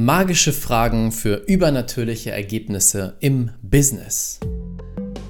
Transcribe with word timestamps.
Magische 0.00 0.52
Fragen 0.52 1.10
für 1.10 1.42
übernatürliche 1.48 2.30
Ergebnisse 2.30 3.16
im 3.18 3.50
Business. 3.62 4.38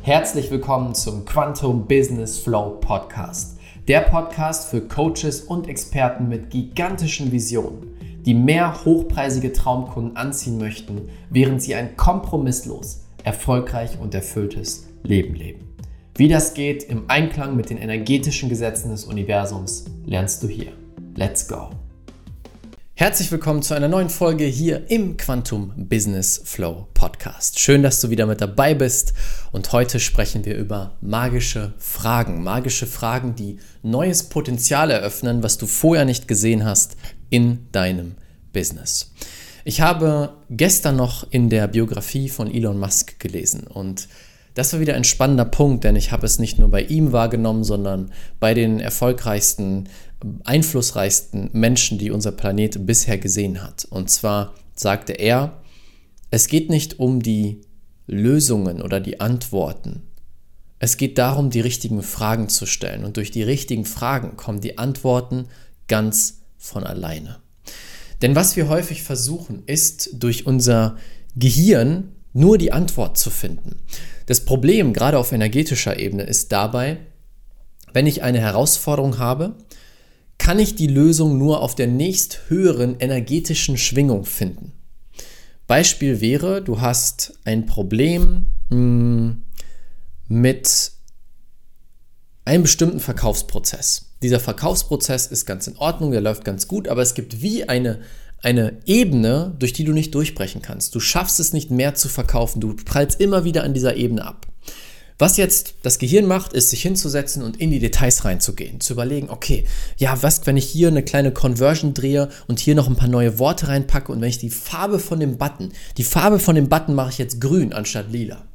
Herzlich 0.02 0.50
willkommen 0.50 0.94
zum 0.94 1.24
Quantum 1.24 1.86
Business 1.86 2.38
Flow 2.38 2.76
Podcast. 2.78 3.58
Der 3.88 4.02
Podcast 4.02 4.68
für 4.68 4.82
Coaches 4.82 5.40
und 5.40 5.68
Experten 5.68 6.28
mit 6.28 6.50
gigantischen 6.50 7.32
Visionen, 7.32 7.96
die 8.26 8.34
mehr 8.34 8.84
hochpreisige 8.84 9.54
Traumkunden 9.54 10.18
anziehen 10.18 10.58
möchten, 10.58 11.08
während 11.30 11.62
sie 11.62 11.74
ein 11.74 11.96
kompromisslos, 11.96 13.06
erfolgreich 13.24 13.98
und 13.98 14.14
erfülltes 14.14 14.86
Leben 15.02 15.34
leben. 15.34 15.60
Wie 16.14 16.28
das 16.28 16.52
geht 16.52 16.82
im 16.82 17.04
Einklang 17.08 17.56
mit 17.56 17.70
den 17.70 17.78
energetischen 17.78 18.50
Gesetzen 18.50 18.90
des 18.90 19.06
Universums, 19.06 19.86
lernst 20.04 20.42
du 20.42 20.46
hier. 20.48 20.72
Let's 21.16 21.48
go! 21.48 21.70
Herzlich 22.98 23.30
willkommen 23.30 23.62
zu 23.62 23.74
einer 23.74 23.86
neuen 23.86 24.10
Folge 24.10 24.42
hier 24.42 24.90
im 24.90 25.16
Quantum 25.16 25.72
Business 25.76 26.42
Flow 26.44 26.88
Podcast. 26.94 27.60
Schön, 27.60 27.84
dass 27.84 28.00
du 28.00 28.10
wieder 28.10 28.26
mit 28.26 28.40
dabei 28.40 28.74
bist 28.74 29.14
und 29.52 29.70
heute 29.70 30.00
sprechen 30.00 30.44
wir 30.44 30.56
über 30.56 30.96
magische 31.00 31.74
Fragen. 31.78 32.42
Magische 32.42 32.88
Fragen, 32.88 33.36
die 33.36 33.60
neues 33.84 34.24
Potenzial 34.24 34.90
eröffnen, 34.90 35.44
was 35.44 35.58
du 35.58 35.68
vorher 35.68 36.04
nicht 36.04 36.26
gesehen 36.26 36.64
hast 36.64 36.96
in 37.30 37.68
deinem 37.70 38.16
Business. 38.52 39.12
Ich 39.64 39.80
habe 39.80 40.34
gestern 40.50 40.96
noch 40.96 41.24
in 41.30 41.50
der 41.50 41.68
Biografie 41.68 42.28
von 42.28 42.52
Elon 42.52 42.80
Musk 42.80 43.20
gelesen 43.20 43.68
und 43.68 44.08
das 44.58 44.72
war 44.72 44.80
wieder 44.80 44.94
ein 44.94 45.04
spannender 45.04 45.44
Punkt, 45.44 45.84
denn 45.84 45.94
ich 45.94 46.10
habe 46.10 46.26
es 46.26 46.40
nicht 46.40 46.58
nur 46.58 46.68
bei 46.68 46.82
ihm 46.82 47.12
wahrgenommen, 47.12 47.62
sondern 47.62 48.10
bei 48.40 48.54
den 48.54 48.80
erfolgreichsten 48.80 49.88
einflussreichsten 50.42 51.50
Menschen, 51.52 51.96
die 51.96 52.10
unser 52.10 52.32
Planet 52.32 52.84
bisher 52.84 53.18
gesehen 53.18 53.62
hat. 53.62 53.86
Und 53.88 54.10
zwar 54.10 54.54
sagte 54.74 55.12
er, 55.12 55.62
es 56.32 56.48
geht 56.48 56.70
nicht 56.70 56.98
um 56.98 57.22
die 57.22 57.60
Lösungen 58.08 58.82
oder 58.82 58.98
die 58.98 59.20
Antworten. 59.20 60.02
Es 60.80 60.96
geht 60.96 61.18
darum, 61.18 61.50
die 61.50 61.60
richtigen 61.60 62.02
Fragen 62.02 62.48
zu 62.48 62.66
stellen. 62.66 63.04
Und 63.04 63.16
durch 63.16 63.30
die 63.30 63.44
richtigen 63.44 63.84
Fragen 63.84 64.36
kommen 64.36 64.60
die 64.60 64.76
Antworten 64.76 65.46
ganz 65.86 66.40
von 66.56 66.82
alleine. 66.82 67.38
Denn 68.22 68.34
was 68.34 68.56
wir 68.56 68.68
häufig 68.68 69.04
versuchen, 69.04 69.62
ist 69.66 70.10
durch 70.14 70.46
unser 70.46 70.96
Gehirn 71.36 72.10
nur 72.38 72.58
die 72.58 72.72
Antwort 72.72 73.18
zu 73.18 73.30
finden. 73.30 73.82
Das 74.26 74.44
Problem, 74.44 74.92
gerade 74.92 75.18
auf 75.18 75.32
energetischer 75.32 75.98
Ebene, 75.98 76.22
ist 76.22 76.52
dabei, 76.52 76.98
wenn 77.92 78.06
ich 78.06 78.22
eine 78.22 78.40
Herausforderung 78.40 79.18
habe, 79.18 79.54
kann 80.38 80.58
ich 80.58 80.74
die 80.74 80.86
Lösung 80.86 81.36
nur 81.36 81.62
auf 81.62 81.74
der 81.74 81.88
nächsthöheren 81.88 82.96
energetischen 83.00 83.76
Schwingung 83.76 84.24
finden. 84.24 84.72
Beispiel 85.66 86.20
wäre, 86.20 86.62
du 86.62 86.80
hast 86.80 87.38
ein 87.44 87.66
Problem 87.66 88.46
hm, 88.70 89.42
mit 90.28 90.92
einem 92.44 92.62
bestimmten 92.62 93.00
Verkaufsprozess. 93.00 94.06
Dieser 94.22 94.40
Verkaufsprozess 94.40 95.26
ist 95.26 95.44
ganz 95.44 95.66
in 95.66 95.76
Ordnung, 95.76 96.12
der 96.12 96.20
läuft 96.20 96.44
ganz 96.44 96.68
gut, 96.68 96.88
aber 96.88 97.02
es 97.02 97.14
gibt 97.14 97.42
wie 97.42 97.68
eine, 97.68 98.00
eine 98.42 98.78
Ebene, 98.86 99.54
durch 99.58 99.72
die 99.72 99.84
du 99.84 99.92
nicht 99.92 100.14
durchbrechen 100.14 100.62
kannst. 100.62 100.94
Du 100.94 101.00
schaffst 101.00 101.40
es 101.40 101.52
nicht 101.52 101.70
mehr 101.70 101.94
zu 101.94 102.08
verkaufen, 102.08 102.60
du 102.60 102.74
prallst 102.74 103.20
immer 103.20 103.44
wieder 103.44 103.64
an 103.64 103.74
dieser 103.74 103.96
Ebene 103.96 104.24
ab. 104.24 104.46
Was 105.20 105.36
jetzt 105.36 105.74
das 105.82 105.98
Gehirn 105.98 106.26
macht, 106.26 106.52
ist 106.52 106.70
sich 106.70 106.82
hinzusetzen 106.82 107.42
und 107.42 107.56
in 107.56 107.72
die 107.72 107.80
Details 107.80 108.24
reinzugehen, 108.24 108.80
zu 108.80 108.92
überlegen, 108.92 109.30
okay, 109.30 109.64
ja, 109.96 110.22
was, 110.22 110.46
wenn 110.46 110.56
ich 110.56 110.66
hier 110.66 110.86
eine 110.86 111.02
kleine 111.02 111.32
Conversion 111.32 111.92
drehe 111.92 112.28
und 112.46 112.60
hier 112.60 112.76
noch 112.76 112.86
ein 112.86 112.94
paar 112.94 113.08
neue 113.08 113.40
Worte 113.40 113.66
reinpacke 113.66 114.12
und 114.12 114.20
wenn 114.20 114.28
ich 114.28 114.38
die 114.38 114.50
Farbe 114.50 115.00
von 115.00 115.18
dem 115.18 115.36
Button, 115.36 115.72
die 115.96 116.04
Farbe 116.04 116.38
von 116.38 116.54
dem 116.54 116.68
Button 116.68 116.94
mache 116.94 117.10
ich 117.10 117.18
jetzt 117.18 117.40
grün 117.40 117.72
anstatt 117.72 118.12
lila. 118.12 118.46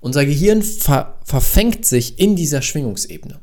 Unser 0.00 0.26
Gehirn 0.26 0.60
ver 0.62 1.18
verfängt 1.24 1.86
sich 1.86 2.18
in 2.18 2.36
dieser 2.36 2.60
Schwingungsebene. 2.60 3.40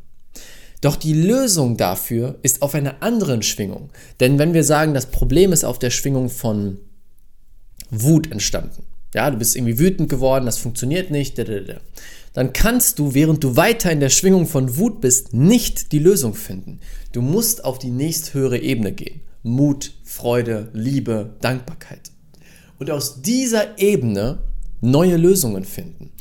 Doch 0.82 0.96
die 0.96 1.14
Lösung 1.14 1.78
dafür 1.78 2.40
ist 2.42 2.64
auf 2.64 2.74
einer 2.74 3.02
anderen 3.04 3.44
Schwingung. 3.44 3.92
Denn 4.20 4.40
wenn 4.40 4.54
wir 4.54 4.64
sagen, 4.64 4.94
das 4.94 5.06
Problem 5.06 5.54
ist 5.54 5.64
auf 5.64 5.78
der 5.78 5.92
Schwingung 5.92 6.30
von 6.30 6.80
Wut 7.92 8.32
entstanden, 8.32 8.84
ja, 9.14 9.30
du 9.30 9.38
bist 9.38 9.56
irgendwie 9.56 9.78
wütend 9.78 10.10
geworden, 10.10 10.46
das 10.46 10.58
funktioniert 10.58 11.12
nicht, 11.12 11.38
dann 12.34 12.54
kannst 12.54 12.98
du, 12.98 13.14
während 13.14 13.44
du 13.44 13.58
weiter 13.58 13.92
in 13.92 14.00
der 14.00 14.10
Schwingung 14.10 14.48
von 14.48 14.78
Wut 14.78 15.02
bist, 15.02 15.34
nicht 15.34 15.92
die 15.92 16.00
Lösung 16.00 16.34
finden. 16.34 16.80
Du 17.12 17.22
musst 17.22 17.66
auf 17.66 17.78
die 17.78 17.92
nächsthöhere 17.92 18.58
Ebene 18.58 18.94
gehen. 18.94 19.22
Mut, 19.44 19.92
Freude, 20.04 20.70
Liebe, 20.74 21.36
Dankbarkeit. 21.42 22.12
Und 22.80 22.90
aus 22.90 23.22
dieser 23.22 23.78
Ebene 23.80 24.40
neue 24.80 25.18
Lösungen 25.18 25.66
finden. 25.66 26.12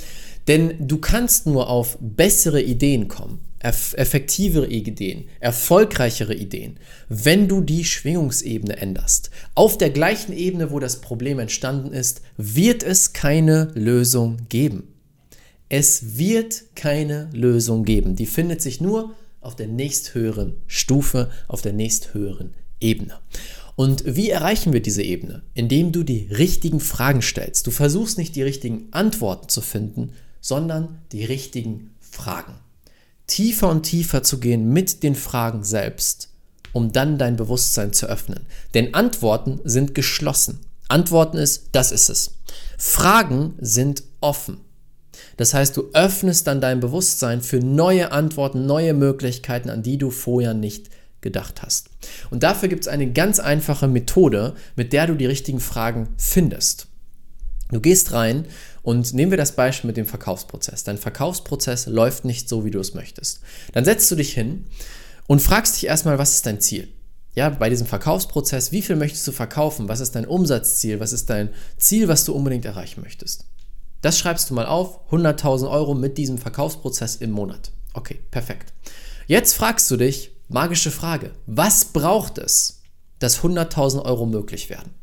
Denn 0.51 0.89
du 0.89 0.99
kannst 0.99 1.47
nur 1.47 1.71
auf 1.71 1.97
bessere 2.01 2.61
Ideen 2.61 3.07
kommen, 3.07 3.39
effektivere 3.61 4.67
Ideen, 4.67 5.27
erfolgreichere 5.39 6.35
Ideen, 6.35 6.81
wenn 7.09 7.47
du 7.47 7.61
die 7.61 7.85
Schwingungsebene 7.85 8.77
änderst. 8.77 9.31
Auf 9.55 9.79
der 9.79 9.91
gleichen 9.91 10.33
Ebene, 10.33 10.73
wo 10.73 10.81
das 10.81 11.01
Problem 11.01 11.39
entstanden 11.39 11.93
ist, 11.93 12.23
wird 12.37 12.83
es 12.83 13.13
keine 13.13 13.71
Lösung 13.75 14.39
geben. 14.49 14.89
Es 15.69 16.19
wird 16.19 16.65
keine 16.75 17.31
Lösung 17.33 17.85
geben. 17.85 18.17
Die 18.17 18.27
findet 18.27 18.61
sich 18.61 18.81
nur 18.81 19.15
auf 19.41 19.55
der 19.55 19.69
nächsthöheren 19.69 20.57
Stufe, 20.67 21.31
auf 21.47 21.63
der 21.63 21.75
nächsthöheren 21.75 22.55
Ebene. 22.81 23.21
Und 23.77 24.03
wie 24.05 24.31
erreichen 24.31 24.73
wir 24.73 24.83
diese 24.83 25.05
Ebene? 25.05 25.43
Indem 25.55 25.93
du 25.93 26.03
die 26.03 26.27
richtigen 26.27 26.81
Fragen 26.81 27.23
stellst. 27.23 27.69
Du 27.69 27.71
versuchst 27.71 28.19
nicht 28.19 28.35
die 28.35 28.43
richtigen 28.43 28.89
Antworten 28.91 29.49
zu 29.49 29.61
finden, 29.61 30.11
sondern 30.41 31.01
die 31.13 31.25
richtigen 31.25 31.95
Fragen 32.01 32.55
tiefer 33.31 33.69
und 33.69 33.85
tiefer 33.85 34.23
zu 34.23 34.41
gehen 34.41 34.73
mit 34.73 35.03
den 35.03 35.15
Fragen 35.15 35.65
selbst, 35.65 36.29
um 36.73 36.93
dann 36.93 37.17
dein 37.17 37.37
Bewusstsein 37.37 37.93
zu 37.93 38.07
öffnen. 38.07 38.47
Denn 38.75 38.93
Antworten 38.93 39.61
sind 39.65 39.95
geschlossen. 39.95 40.61
Antworten 40.89 41.39
ist, 41.39 41.69
das 41.73 41.93
ist 41.93 42.11
es. 42.11 42.33
Fragen 42.77 43.55
sind 43.61 44.03
offen. 44.21 44.59
Das 45.37 45.55
heißt, 45.55 45.77
du 45.77 45.91
öffnest 45.93 46.47
dann 46.47 46.61
dein 46.61 46.81
Bewusstsein 46.81 47.41
für 47.41 47.61
neue 47.61 48.13
Antworten, 48.13 48.67
neue 48.67 48.95
Möglichkeiten, 48.95 49.71
an 49.71 49.83
die 49.83 49.97
du 49.97 50.11
vorher 50.11 50.55
nicht 50.55 50.91
gedacht 51.21 51.63
hast. 51.63 51.91
Und 52.31 52.43
dafür 52.43 52.69
gibt 52.69 52.83
es 52.83 52.89
eine 52.89 53.13
ganz 53.13 53.39
einfache 53.39 53.87
Methode, 53.87 54.55
mit 54.75 54.93
der 54.93 55.07
du 55.07 55.15
die 55.15 55.27
richtigen 55.27 55.61
Fragen 55.61 56.09
findest. 56.17 56.89
Du 57.71 57.81
gehst 57.81 58.13
rein 58.13 58.47
und 58.83 59.13
nehmen 59.13 59.31
wir 59.31 59.39
das 59.39 59.53
Beispiel 59.53 59.89
mit 59.89 59.97
dem 59.97 60.07
Verkaufsprozess. 60.07 60.85
Dein 60.85 60.99
Verkaufsprozess 60.99 61.87
läuft 61.87 62.25
nicht 62.25 62.49
so, 62.49 62.65
wie 62.65 62.71
du 62.71 62.81
es 62.81 62.95
möchtest. 62.95 63.41
Dann 63.73 63.85
setzt 63.85 64.11
du 64.11 64.17
dich 64.17 64.33
hin 64.33 64.67
und 65.27 65.43
fragst 65.43 65.77
dich 65.77 65.87
erstmal, 65.87 66.19
was 66.19 66.35
ist 66.35 66.47
dein 66.47 66.61
Ziel? 66.61 66.89
Ja, 67.35 67.49
bei 67.51 67.71
diesem 67.71 67.87
Verkaufsprozess, 67.87 68.73
wie 68.73 68.83
viel 68.83 68.97
möchtest 68.97 69.27
du 69.27 69.33
verkaufen? 69.33 69.89
Was 69.89 70.01
ist 70.01 70.17
dein 70.17 70.27
Umsatzziel? 70.27 70.99
Was 70.99 71.13
ist 71.13 71.31
dein 71.31 71.51
Ziel, 71.79 72.09
was 72.09 72.25
du 72.25 72.33
unbedingt 72.33 72.65
erreichen 72.65 73.03
möchtest? 73.03 73.45
Das 74.03 74.19
schreibst 74.19 74.51
du 74.51 74.55
mal 74.55 74.67
auf, 74.67 75.11
100.000 75.11 75.71
Euro 75.71 75.95
mit 75.95 76.19
diesem 76.19 76.39
Verkaufsprozess 76.39 77.17
im 77.17 77.31
Monat. 77.31 77.71
Okay, 77.93 78.21
perfekt. 78.31 78.73
Jetzt 79.27 79.55
fragst 79.55 79.91
du 79.91 79.97
dich, 79.97 80.33
magische 80.49 80.91
Frage, 80.91 81.33
was 81.47 81.85
braucht 81.85 82.39
es, 82.39 82.83
dass 83.19 83.43
100.000 83.43 84.05
Euro 84.05 84.27
möglich 84.27 84.71
werden? 84.71 84.95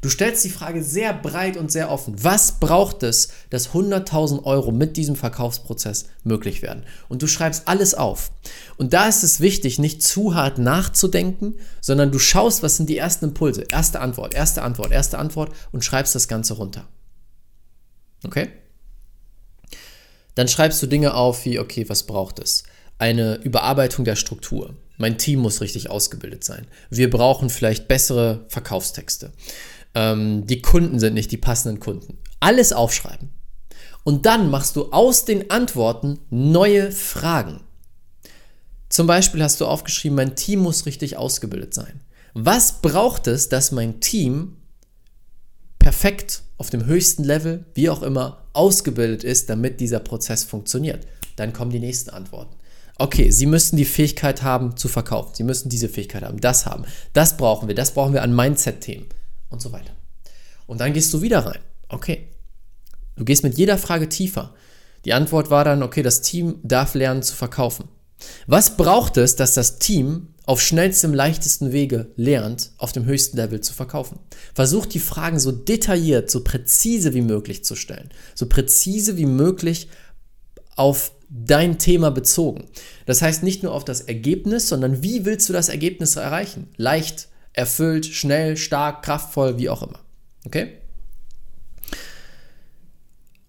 Du 0.00 0.08
stellst 0.08 0.44
die 0.44 0.50
Frage 0.50 0.82
sehr 0.82 1.12
breit 1.12 1.56
und 1.56 1.72
sehr 1.72 1.90
offen. 1.90 2.14
Was 2.22 2.60
braucht 2.60 3.02
es, 3.02 3.30
dass 3.50 3.70
100.000 3.70 4.44
Euro 4.44 4.70
mit 4.70 4.96
diesem 4.96 5.16
Verkaufsprozess 5.16 6.06
möglich 6.22 6.62
werden? 6.62 6.84
Und 7.08 7.22
du 7.22 7.26
schreibst 7.26 7.66
alles 7.66 7.94
auf. 7.94 8.30
Und 8.76 8.92
da 8.92 9.08
ist 9.08 9.24
es 9.24 9.40
wichtig, 9.40 9.80
nicht 9.80 10.02
zu 10.02 10.36
hart 10.36 10.58
nachzudenken, 10.58 11.54
sondern 11.80 12.12
du 12.12 12.20
schaust, 12.20 12.62
was 12.62 12.76
sind 12.76 12.88
die 12.88 12.98
ersten 12.98 13.26
Impulse. 13.26 13.64
Erste 13.70 14.00
Antwort, 14.00 14.34
erste 14.34 14.62
Antwort, 14.62 14.92
erste 14.92 15.18
Antwort 15.18 15.52
und 15.72 15.84
schreibst 15.84 16.14
das 16.14 16.28
Ganze 16.28 16.54
runter. 16.54 16.86
Okay? 18.24 18.50
Dann 20.36 20.46
schreibst 20.46 20.80
du 20.80 20.86
Dinge 20.86 21.14
auf 21.14 21.44
wie, 21.44 21.58
okay, 21.58 21.88
was 21.88 22.04
braucht 22.04 22.38
es? 22.38 22.62
Eine 22.98 23.36
Überarbeitung 23.36 24.04
der 24.04 24.14
Struktur. 24.14 24.76
Mein 24.96 25.18
Team 25.18 25.40
muss 25.40 25.60
richtig 25.60 25.90
ausgebildet 25.90 26.42
sein. 26.44 26.66
Wir 26.90 27.08
brauchen 27.10 27.50
vielleicht 27.50 27.86
bessere 27.86 28.44
Verkaufstexte 28.48 29.32
ähm, 29.94 30.46
die 30.46 30.62
Kunden 30.62 31.00
sind 31.00 31.14
nicht 31.14 31.32
die 31.32 31.36
passenden 31.36 31.80
Kunden. 31.80 32.18
Alles 32.40 32.72
aufschreiben. 32.72 33.30
Und 34.04 34.26
dann 34.26 34.50
machst 34.50 34.76
du 34.76 34.90
aus 34.92 35.24
den 35.24 35.50
Antworten 35.50 36.20
neue 36.30 36.92
Fragen. 36.92 37.60
Zum 38.88 39.06
Beispiel 39.06 39.42
hast 39.42 39.60
du 39.60 39.66
aufgeschrieben, 39.66 40.16
mein 40.16 40.36
Team 40.36 40.60
muss 40.60 40.86
richtig 40.86 41.16
ausgebildet 41.16 41.74
sein. 41.74 42.00
Was 42.32 42.80
braucht 42.80 43.26
es, 43.26 43.48
dass 43.48 43.72
mein 43.72 44.00
Team 44.00 44.56
perfekt 45.78 46.42
auf 46.56 46.70
dem 46.70 46.86
höchsten 46.86 47.24
Level, 47.24 47.66
wie 47.74 47.90
auch 47.90 48.02
immer, 48.02 48.44
ausgebildet 48.54 49.24
ist, 49.24 49.50
damit 49.50 49.80
dieser 49.80 50.00
Prozess 50.00 50.44
funktioniert? 50.44 51.06
Dann 51.36 51.52
kommen 51.52 51.70
die 51.70 51.80
nächsten 51.80 52.10
Antworten. 52.10 52.56
Okay, 52.96 53.30
Sie 53.30 53.46
müssen 53.46 53.76
die 53.76 53.84
Fähigkeit 53.84 54.42
haben 54.42 54.76
zu 54.76 54.88
verkaufen. 54.88 55.34
Sie 55.34 55.44
müssen 55.44 55.68
diese 55.68 55.88
Fähigkeit 55.88 56.22
haben, 56.22 56.40
das 56.40 56.66
haben. 56.66 56.84
Das 57.12 57.36
brauchen 57.36 57.68
wir, 57.68 57.74
das 57.74 57.92
brauchen 57.92 58.14
wir 58.14 58.22
an 58.22 58.34
Mindset-Themen 58.34 59.06
und 59.50 59.60
so 59.60 59.72
weiter. 59.72 59.92
Und 60.66 60.80
dann 60.80 60.92
gehst 60.92 61.12
du 61.12 61.22
wieder 61.22 61.40
rein. 61.40 61.60
Okay. 61.88 62.28
Du 63.16 63.24
gehst 63.24 63.42
mit 63.42 63.58
jeder 63.58 63.78
Frage 63.78 64.08
tiefer. 64.08 64.54
Die 65.04 65.12
Antwort 65.12 65.50
war 65.50 65.64
dann, 65.64 65.82
okay, 65.82 66.02
das 66.02 66.20
Team 66.20 66.60
darf 66.62 66.94
lernen 66.94 67.22
zu 67.22 67.34
verkaufen. 67.34 67.88
Was 68.46 68.76
braucht 68.76 69.16
es, 69.16 69.36
dass 69.36 69.54
das 69.54 69.78
Team 69.78 70.28
auf 70.44 70.60
schnellstem, 70.60 71.14
leichtesten 71.14 71.72
Wege 71.72 72.10
lernt, 72.16 72.72
auf 72.78 72.92
dem 72.92 73.04
höchsten 73.04 73.36
Level 73.36 73.60
zu 73.60 73.72
verkaufen? 73.72 74.18
Versucht 74.54 74.92
die 74.94 75.00
Fragen 75.00 75.38
so 75.38 75.52
detailliert, 75.52 76.30
so 76.30 76.42
präzise 76.42 77.14
wie 77.14 77.22
möglich 77.22 77.64
zu 77.64 77.76
stellen. 77.76 78.10
So 78.34 78.46
präzise 78.46 79.16
wie 79.16 79.26
möglich 79.26 79.88
auf 80.74 81.12
dein 81.28 81.78
Thema 81.78 82.10
bezogen. 82.10 82.64
Das 83.06 83.22
heißt 83.22 83.42
nicht 83.42 83.62
nur 83.62 83.72
auf 83.72 83.84
das 83.84 84.00
Ergebnis, 84.00 84.68
sondern 84.68 85.02
wie 85.02 85.24
willst 85.24 85.48
du 85.48 85.52
das 85.52 85.68
Ergebnis 85.68 86.16
erreichen? 86.16 86.68
Leicht, 86.76 87.28
erfüllt, 87.58 88.06
schnell, 88.06 88.56
stark, 88.56 89.02
kraftvoll, 89.02 89.58
wie 89.58 89.68
auch 89.68 89.82
immer. 89.82 89.98
Okay? 90.46 90.78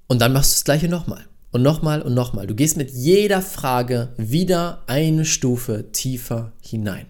Und 0.07 0.19
dann 0.19 0.33
machst 0.33 0.51
du 0.51 0.55
das 0.55 0.63
gleiche 0.65 0.89
nochmal. 0.89 1.25
Und 1.51 1.61
nochmal 1.61 2.01
und 2.01 2.15
nochmal. 2.15 2.47
Du 2.47 2.55
gehst 2.55 2.75
mit 2.75 2.89
jeder 2.91 3.41
Frage 3.41 4.13
wieder 4.17 4.83
eine 4.87 5.25
Stufe 5.25 5.91
tiefer 5.91 6.53
hinein. 6.61 7.05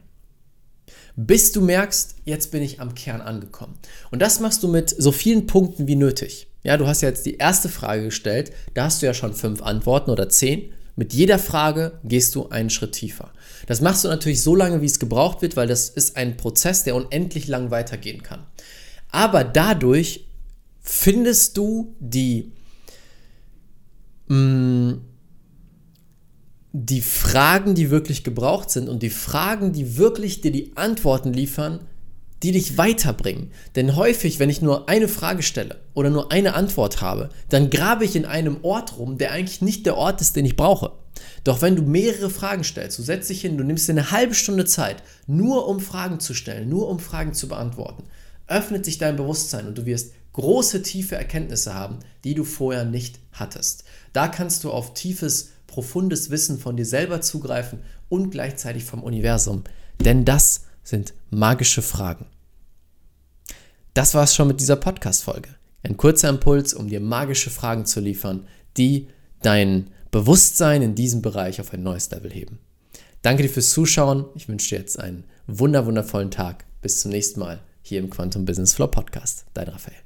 Bis 1.15 1.51
du 1.51 1.61
merkst, 1.61 2.17
jetzt 2.25 2.51
bin 2.51 2.61
ich 2.61 2.79
am 2.79 2.95
Kern 2.95 3.21
angekommen. 3.21 3.77
Und 4.11 4.21
das 4.21 4.39
machst 4.39 4.63
du 4.63 4.67
mit 4.67 4.89
so 4.89 5.11
vielen 5.11 5.47
Punkten 5.47 5.87
wie 5.87 5.95
nötig. 5.95 6.47
Ja, 6.63 6.75
du 6.77 6.87
hast 6.87 7.01
ja 7.01 7.09
jetzt 7.09 7.25
die 7.25 7.37
erste 7.37 7.69
Frage 7.69 8.05
gestellt, 8.05 8.51
da 8.73 8.85
hast 8.85 9.01
du 9.01 9.05
ja 9.05 9.13
schon 9.13 9.33
fünf 9.33 9.61
Antworten 9.61 10.11
oder 10.11 10.27
zehn. 10.27 10.73
Mit 10.99 11.13
jeder 11.13 11.39
Frage 11.39 11.99
gehst 12.03 12.35
du 12.35 12.49
einen 12.49 12.69
Schritt 12.69 12.91
tiefer. 12.91 13.31
Das 13.67 13.81
machst 13.81 14.03
du 14.03 14.07
natürlich 14.07 14.43
so 14.43 14.55
lange, 14.55 14.81
wie 14.81 14.85
es 14.85 14.99
gebraucht 14.99 15.41
wird, 15.41 15.55
weil 15.55 15.67
das 15.67 15.89
ist 15.89 16.17
ein 16.17 16.37
Prozess, 16.37 16.83
der 16.83 16.95
unendlich 16.95 17.47
lang 17.47 17.71
weitergehen 17.71 18.21
kann. 18.21 18.45
Aber 19.09 19.43
dadurch 19.43 20.27
findest 20.81 21.57
du 21.57 21.95
die 21.99 22.51
Mm, 24.29 24.93
die 26.71 27.01
Fragen, 27.01 27.73
die 27.73 27.89
wirklich 27.89 28.23
gebraucht 28.23 28.69
sind 28.69 28.87
und 28.87 29.01
die 29.01 29.09
Fragen, 29.09 29.73
die 29.73 29.97
wirklich 29.97 30.41
dir 30.41 30.51
die 30.51 30.77
Antworten 30.77 31.33
liefern, 31.33 31.79
die 32.43 32.51
dich 32.51 32.77
weiterbringen. 32.77 33.51
Denn 33.75 33.95
häufig, 33.95 34.39
wenn 34.39 34.49
ich 34.49 34.61
nur 34.61 34.89
eine 34.89 35.07
Frage 35.07 35.43
stelle 35.43 35.81
oder 35.93 36.09
nur 36.09 36.31
eine 36.31 36.53
Antwort 36.53 37.01
habe, 37.01 37.29
dann 37.49 37.69
grabe 37.69 38.05
ich 38.05 38.15
in 38.15 38.25
einem 38.25 38.57
Ort 38.63 38.97
rum, 38.97 39.17
der 39.17 39.31
eigentlich 39.31 39.61
nicht 39.61 39.85
der 39.85 39.97
Ort 39.97 40.21
ist, 40.21 40.35
den 40.35 40.45
ich 40.45 40.55
brauche. 40.55 40.91
Doch 41.43 41.61
wenn 41.61 41.75
du 41.75 41.81
mehrere 41.81 42.29
Fragen 42.29 42.63
stellst, 42.63 42.97
du 42.97 43.03
setzt 43.03 43.29
dich 43.29 43.41
hin, 43.41 43.57
du 43.57 43.63
nimmst 43.63 43.87
dir 43.87 43.93
eine 43.93 44.11
halbe 44.11 44.33
Stunde 44.33 44.65
Zeit, 44.65 45.03
nur 45.27 45.67
um 45.67 45.79
Fragen 45.79 46.19
zu 46.19 46.33
stellen, 46.33 46.69
nur 46.69 46.87
um 46.87 46.99
Fragen 46.99 47.33
zu 47.33 47.47
beantworten, 47.47 48.03
öffnet 48.47 48.85
sich 48.85 48.97
dein 48.97 49.15
Bewusstsein 49.15 49.67
und 49.67 49.77
du 49.77 49.85
wirst 49.85 50.13
große, 50.33 50.81
tiefe 50.81 51.15
Erkenntnisse 51.15 51.73
haben, 51.73 51.99
die 52.23 52.35
du 52.35 52.43
vorher 52.43 52.85
nicht 52.85 53.19
hattest. 53.33 53.83
Da 54.13 54.27
kannst 54.27 54.63
du 54.63 54.71
auf 54.71 54.93
tiefes, 54.93 55.49
profundes 55.67 56.29
Wissen 56.29 56.57
von 56.57 56.77
dir 56.77 56.85
selber 56.85 57.21
zugreifen 57.21 57.79
und 58.07 58.31
gleichzeitig 58.31 58.83
vom 58.83 59.03
Universum. 59.03 59.63
Denn 59.99 60.25
das 60.25 60.61
sind 60.89 61.13
magische 61.29 61.81
Fragen. 61.81 62.25
Das 63.93 64.13
war 64.13 64.23
es 64.23 64.35
schon 64.35 64.47
mit 64.47 64.59
dieser 64.59 64.75
Podcast-Folge. 64.75 65.49
Ein 65.83 65.97
kurzer 65.97 66.29
Impuls, 66.29 66.73
um 66.73 66.89
dir 66.89 66.99
magische 66.99 67.49
Fragen 67.49 67.85
zu 67.85 67.99
liefern, 67.99 68.47
die 68.75 69.07
dein 69.41 69.91
Bewusstsein 70.11 70.81
in 70.81 70.95
diesem 70.95 71.21
Bereich 71.21 71.61
auf 71.61 71.73
ein 71.73 71.83
neues 71.83 72.09
Level 72.11 72.31
heben. 72.31 72.59
Danke 73.21 73.43
dir 73.43 73.49
fürs 73.49 73.71
Zuschauen. 73.71 74.25
Ich 74.35 74.49
wünsche 74.49 74.69
dir 74.69 74.79
jetzt 74.79 74.99
einen 74.99 75.25
wunder 75.47 75.85
wundervollen 75.85 76.31
Tag. 76.31 76.65
Bis 76.81 77.01
zum 77.01 77.11
nächsten 77.11 77.39
Mal 77.39 77.61
hier 77.81 77.99
im 77.99 78.09
Quantum 78.09 78.45
Business 78.45 78.73
Flow 78.73 78.87
Podcast. 78.87 79.45
Dein 79.53 79.67
Raphael. 79.67 79.97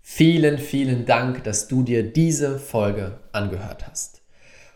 Vielen, 0.00 0.58
vielen 0.58 1.06
Dank, 1.06 1.44
dass 1.44 1.68
du 1.68 1.82
dir 1.82 2.02
diese 2.02 2.58
Folge 2.58 3.20
angehört 3.32 3.86
hast. 3.88 4.20